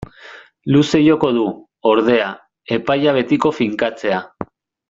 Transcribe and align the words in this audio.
Luze 0.75 1.01
joko 1.07 1.29
du, 1.35 1.43
ordea, 1.91 2.31
epaia 2.79 3.17
betiko 3.21 3.53
finkatzea. 3.63 4.27